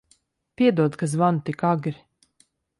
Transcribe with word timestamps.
Piedod, 0.61 0.97
ka 1.03 1.11
zvanu 1.13 1.45
tik 1.51 1.69
agri. 1.73 1.97